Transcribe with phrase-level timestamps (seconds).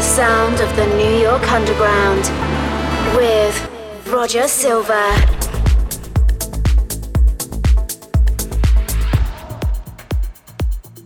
[0.00, 2.22] the sound of the New York Underground
[3.14, 5.12] with Roger Silver.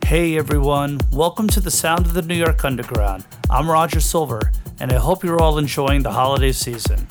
[0.07, 3.25] Hey everyone, welcome to the sound of the New York Underground.
[3.51, 7.09] I'm Roger Silver, and I hope you're all enjoying the holiday season.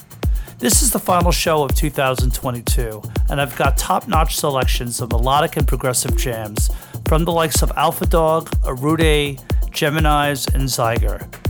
[0.59, 5.57] This is the final show of 2022, and I've got top notch selections of melodic
[5.57, 6.69] and progressive jams
[7.09, 9.37] from the likes of Alpha Dog, Arude,
[9.71, 11.42] Geminis, and Zyger.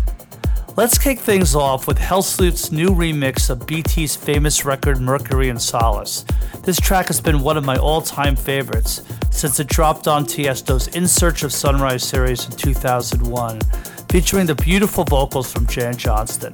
[0.76, 6.26] Let's kick things off with Helsloot's new remix of BT's famous record Mercury and Solace.
[6.64, 10.88] This track has been one of my all time favorites since it dropped on Tiesto's
[10.88, 13.62] In Search of Sunrise series in 2001,
[14.10, 16.54] featuring the beautiful vocals from Jan Johnston.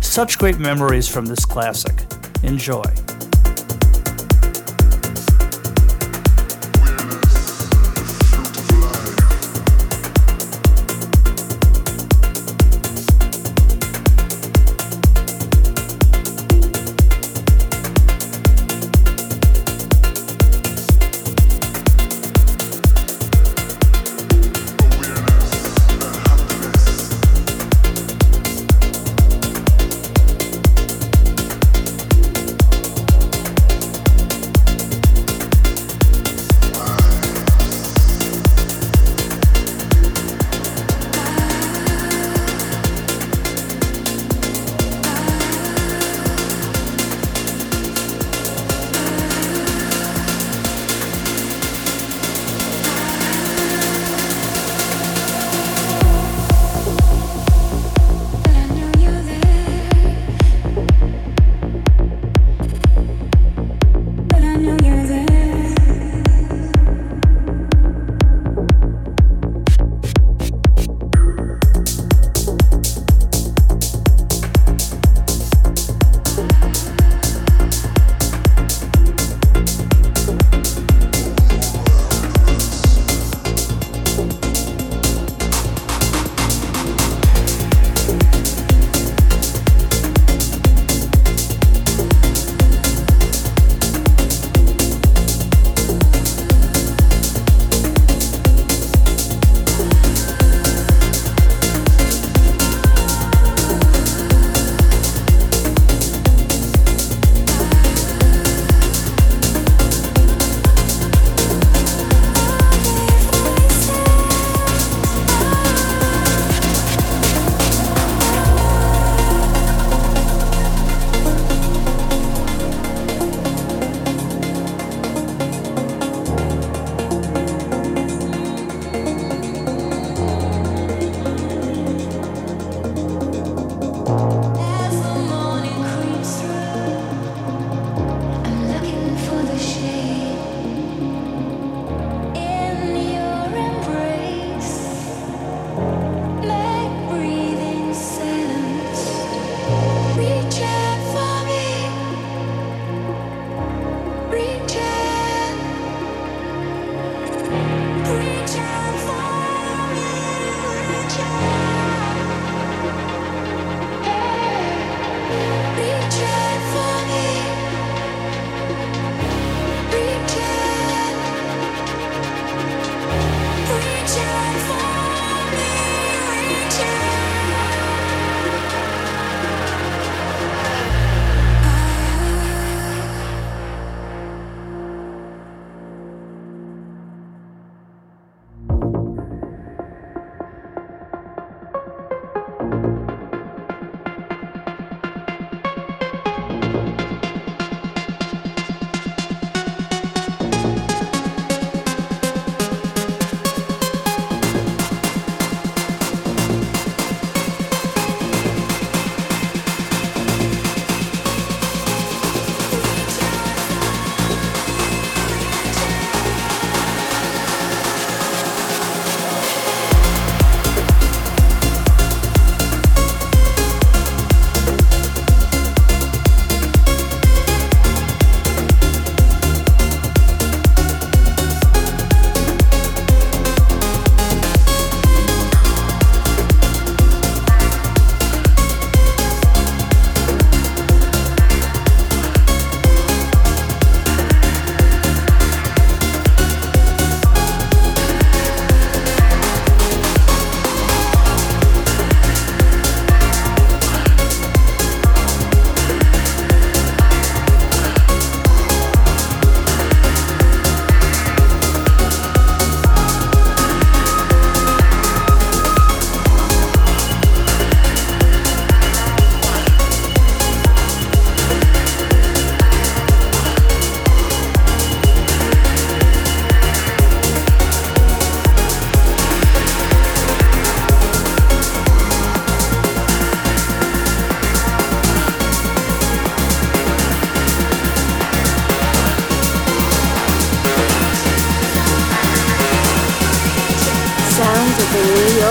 [0.00, 1.94] Such great memories from this classic.
[2.42, 2.82] Enjoy.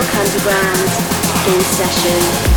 [0.01, 0.89] Underground
[1.48, 2.50] in session.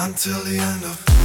[0.00, 1.19] Until the end of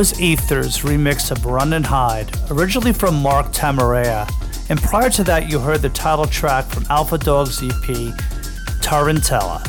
[0.00, 4.26] was Ether's remix of Run and Hide, originally from Mark Tamarea.
[4.70, 8.14] And prior to that, you heard the title track from Alpha Dog's EP,
[8.80, 9.62] Tarantella.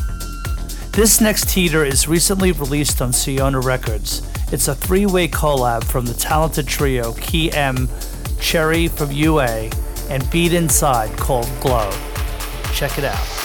[0.93, 4.21] This next heater is recently released on Siona Records.
[4.53, 7.89] It's a three way collab from the talented trio Key M,
[8.39, 9.69] Cherry from UA,
[10.09, 11.91] and Beat Inside called Glow.
[12.71, 13.40] Check it out.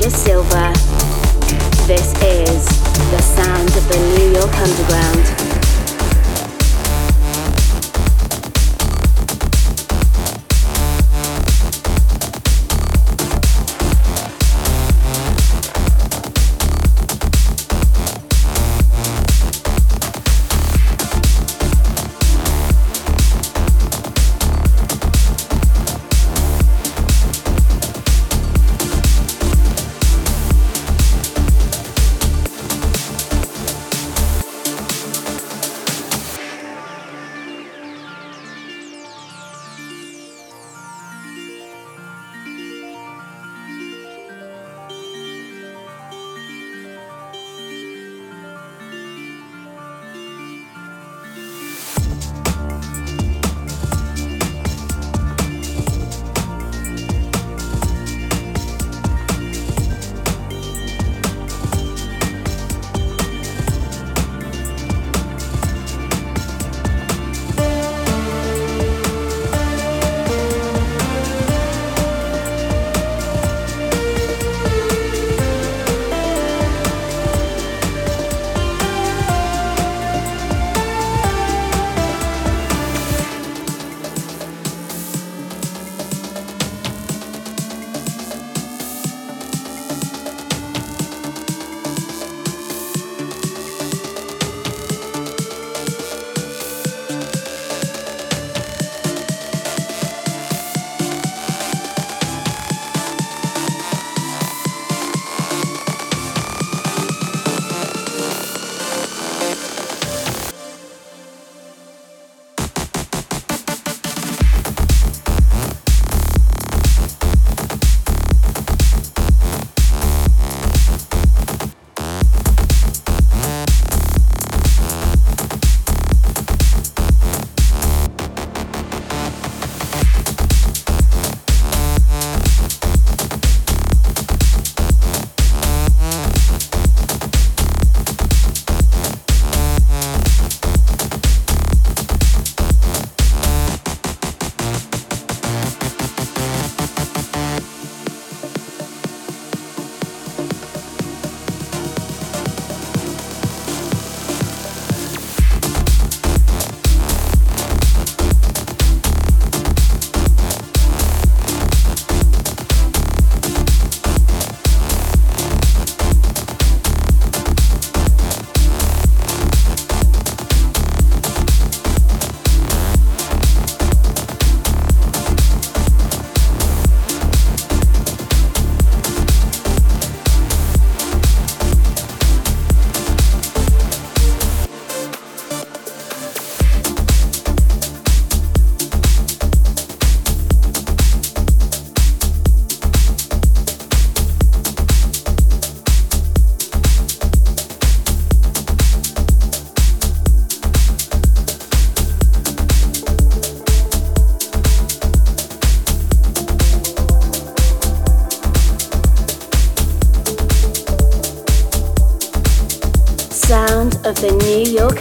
[0.00, 0.69] With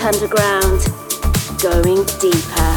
[0.03, 0.85] underground,
[1.59, 2.68] going deeper.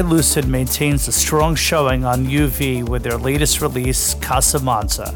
[0.00, 5.14] Lucid maintains a strong showing on UV with their latest release, Casamanza.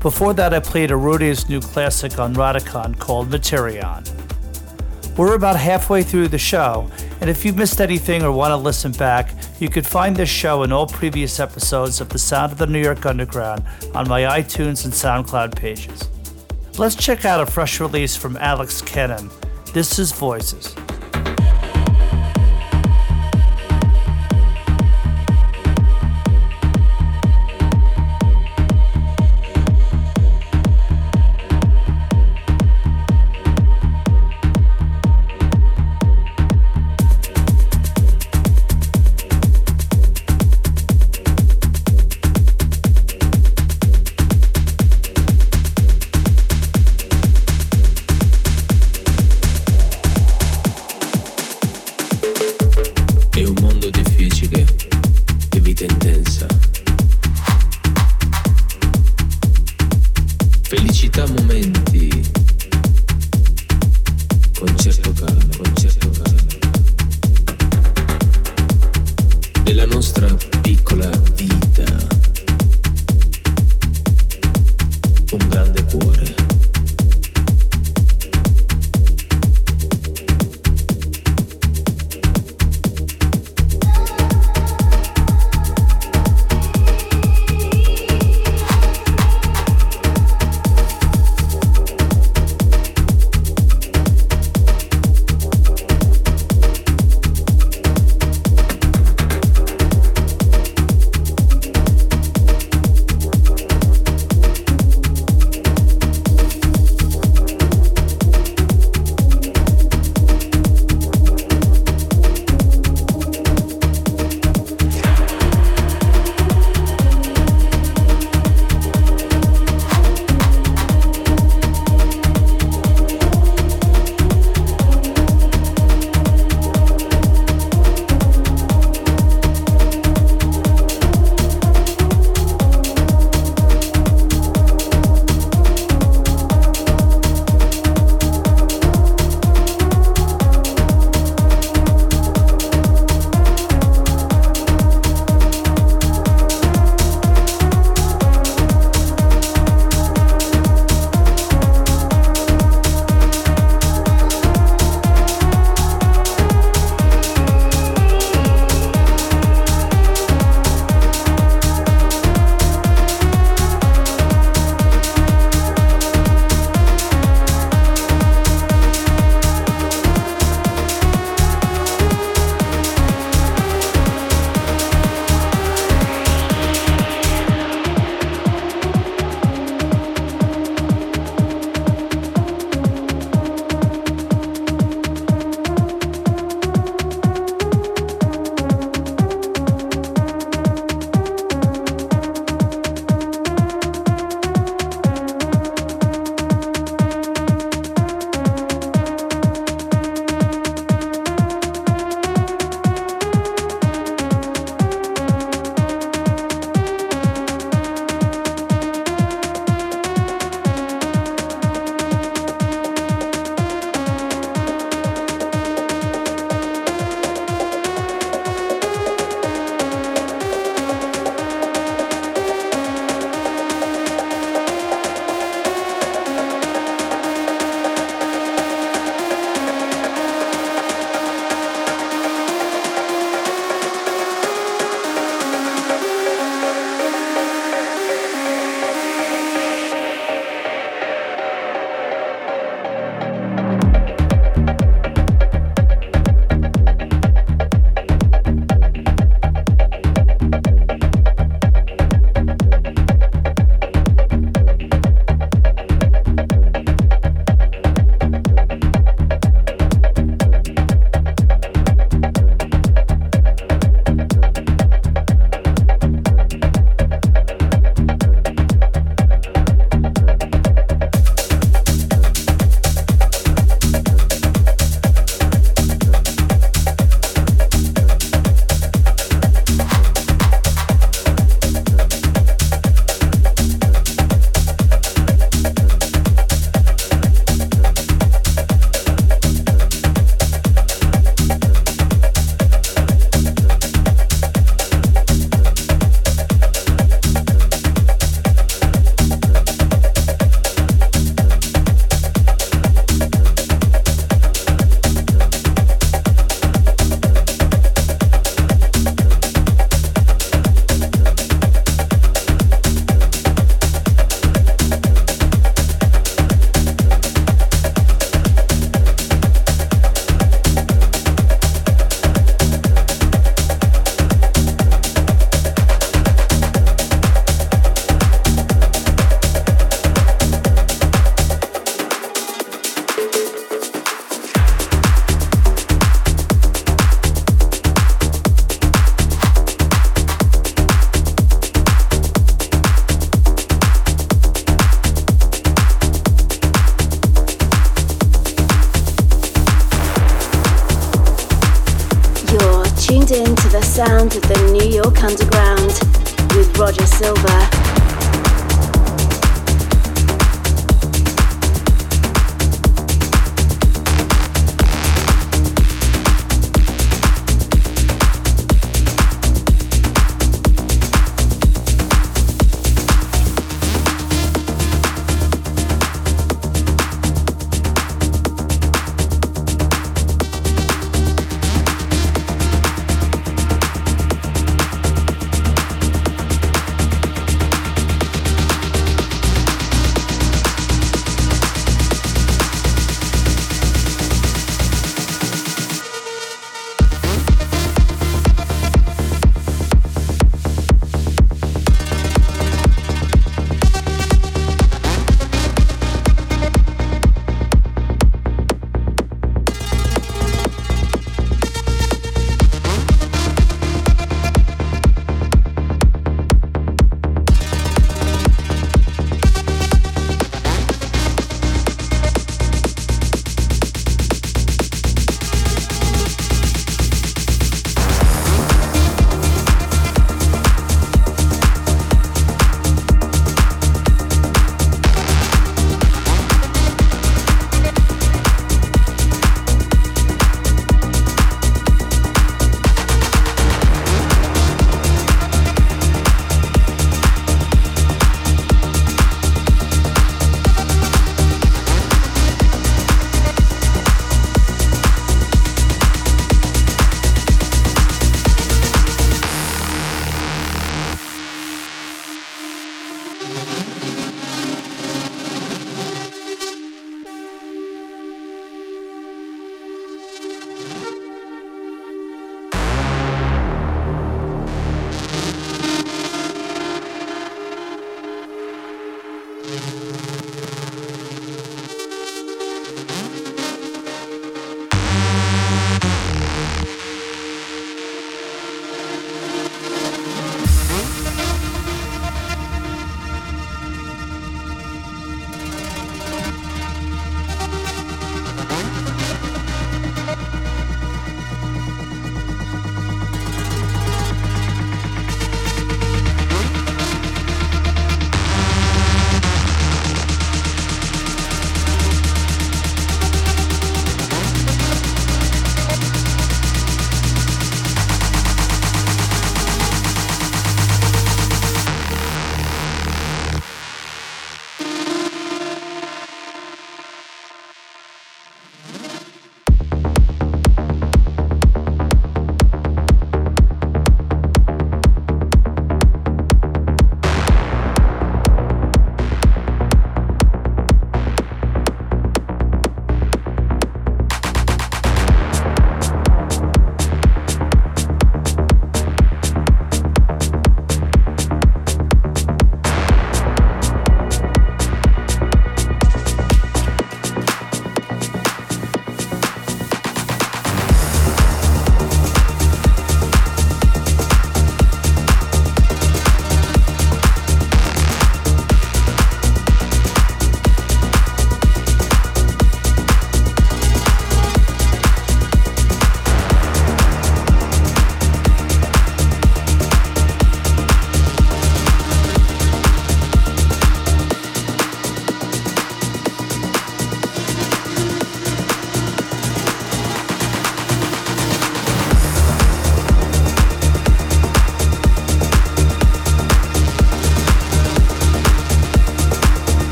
[0.00, 4.04] Before that, I played Arudia's new classic on Radikon called Materion.
[5.16, 6.88] We're about halfway through the show,
[7.20, 10.62] and if you missed anything or want to listen back, you could find this show
[10.62, 13.64] and all previous episodes of The Sound of the New York Underground
[13.94, 16.08] on my iTunes and SoundCloud pages.
[16.78, 19.30] Let's check out a fresh release from Alex Kennan.
[19.72, 20.75] This is Voices.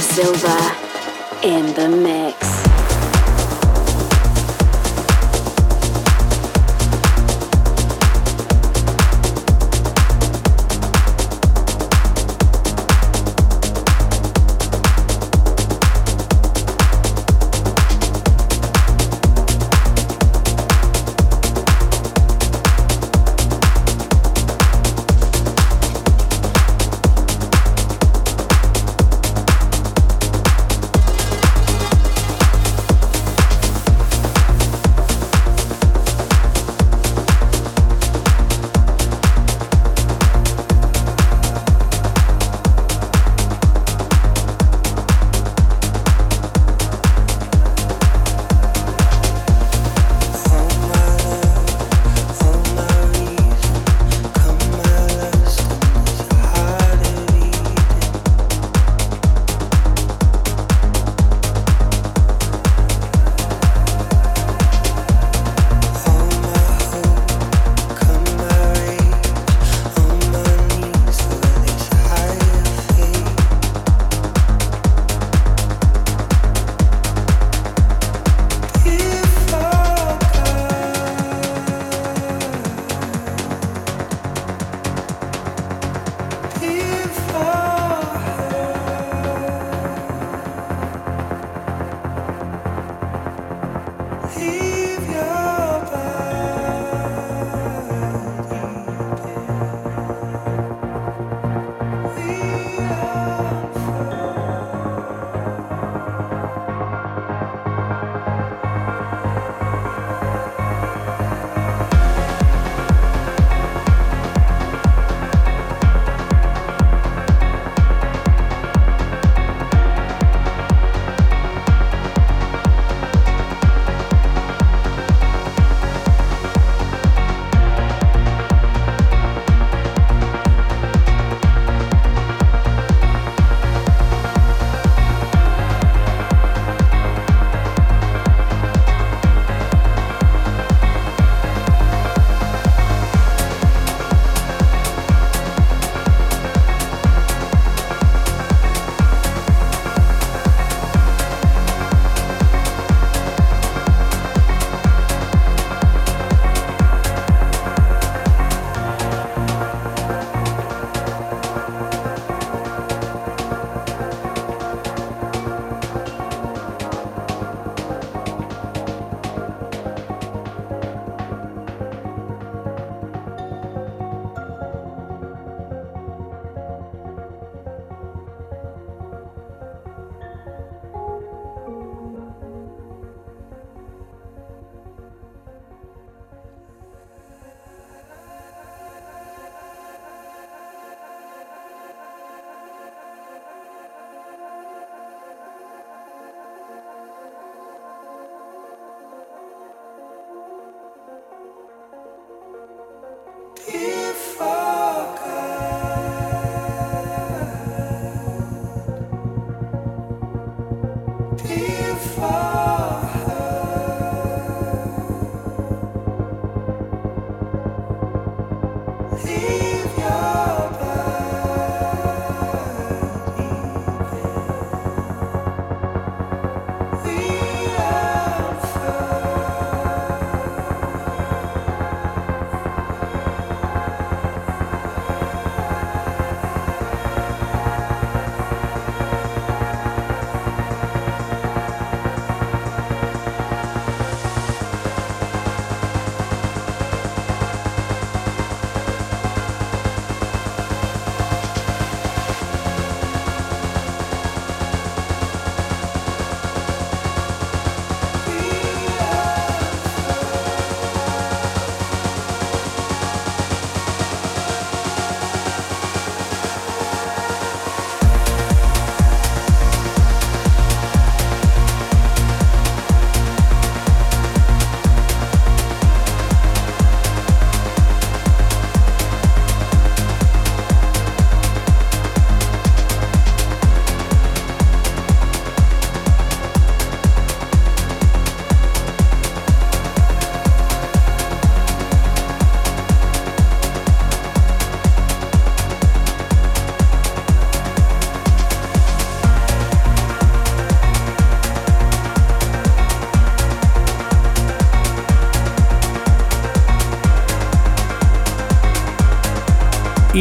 [0.00, 0.76] Silver
[1.42, 2.37] in the mix.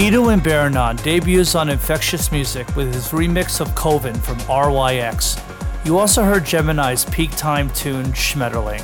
[0.07, 5.37] Ido and Baranon debuts on Infectious Music with his remix of Coven from RYX.
[5.83, 8.81] You also heard Gemini's peak time tune Schmetterling.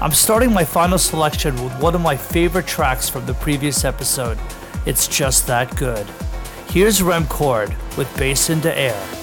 [0.00, 4.36] I'm starting my final selection with one of my favorite tracks from the previous episode.
[4.84, 6.08] It's just that good.
[6.70, 9.21] Here's Rem Chord with Bass into Air.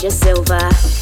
[0.00, 0.99] Cláudia Silva.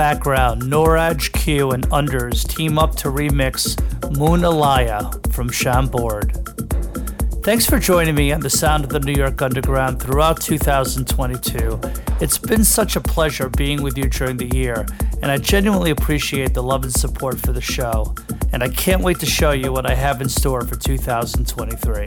[0.00, 3.78] Background, Noraj Cue and Unders team up to remix
[4.18, 6.32] Moon Alaya from Chambord.
[7.44, 11.78] Thanks for joining me on the sound of the New York Underground throughout 2022.
[12.18, 14.86] It's been such a pleasure being with you during the year,
[15.20, 18.14] and I genuinely appreciate the love and support for the show.
[18.54, 22.06] And I can't wait to show you what I have in store for 2023.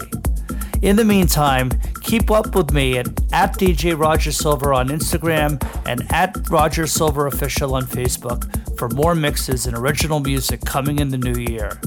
[0.82, 1.70] In the meantime,
[2.02, 7.28] keep up with me at, at DJ Roger Silver on Instagram and at Roger Silver
[7.28, 11.80] Official on Facebook for more mixes and original music coming in the new year.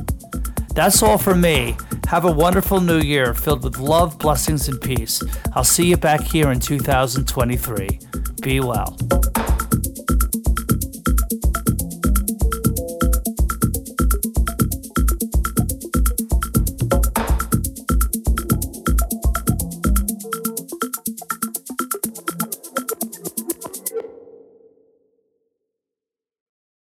[0.75, 1.77] That's all for me.
[2.09, 5.23] Have a wonderful new year filled with love, blessings, and peace.
[5.55, 7.99] I'll see you back here in 2023.
[8.43, 8.97] Be well.